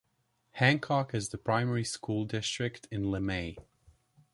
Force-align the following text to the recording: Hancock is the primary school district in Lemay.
Hancock 0.53 1.13
is 1.13 1.29
the 1.29 1.37
primary 1.37 1.83
school 1.83 2.25
district 2.25 2.87
in 2.89 3.03
Lemay. 3.03 3.55